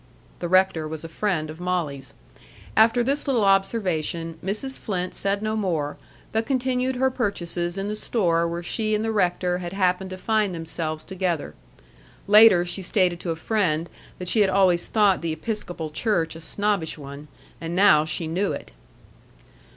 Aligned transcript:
The 0.39 0.47
rector 0.49 0.87
was 0.87 1.03
a 1.03 1.07
friend 1.07 1.47
of 1.51 1.59
Molly's. 1.59 2.15
After 2.75 3.03
this 3.03 3.27
little 3.27 3.45
observation, 3.45 4.39
Mrs. 4.43 4.79
Flynt 4.79 5.13
said 5.13 5.43
no 5.43 5.55
more, 5.55 5.95
but 6.31 6.47
continued 6.47 6.95
her 6.95 7.11
purchases 7.11 7.77
in 7.77 7.87
the 7.87 7.95
store 7.95 8.47
where 8.47 8.63
she 8.63 8.95
and 8.95 9.05
the 9.05 9.11
rector 9.11 9.59
had 9.59 9.73
happened 9.73 10.09
to 10.09 10.17
find 10.17 10.55
themselves 10.55 11.03
together. 11.05 11.53
Later 12.25 12.65
she 12.65 12.81
stated 12.81 13.19
to 13.19 13.29
a 13.29 13.35
friend 13.35 13.91
that 14.17 14.27
she 14.27 14.41
had 14.41 14.49
always 14.49 14.87
thought 14.87 15.21
the 15.21 15.33
Episcopal 15.33 15.91
Church 15.91 16.35
a 16.35 16.41
snobbish 16.41 16.97
one, 16.97 17.27
and 17.61 17.75
now 17.75 18.03
she 18.03 18.25
knew 18.25 18.51
it. 18.51 18.71